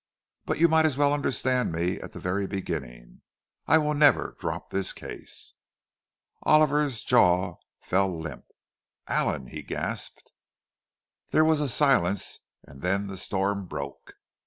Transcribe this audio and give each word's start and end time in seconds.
But 0.45 0.57
you 0.57 0.67
might 0.67 0.87
as 0.87 0.97
well 0.97 1.13
understand 1.13 1.71
me 1.71 1.99
at 1.99 2.11
the 2.13 2.19
very 2.19 2.47
beginning—I 2.47 3.77
will 3.77 3.93
never 3.93 4.35
drop 4.39 4.71
this 4.71 4.93
case." 4.93 5.53
Oliver's 6.41 7.03
jaw 7.03 7.57
fell 7.81 8.19
limp. 8.19 8.45
"Allan!" 9.05 9.45
he 9.49 9.61
gasped. 9.61 10.31
There 11.29 11.45
was 11.45 11.61
a 11.61 11.69
silence; 11.69 12.39
and 12.63 12.81
then 12.81 13.05
the 13.05 13.15
storm 13.15 13.67
broke. 13.67 14.15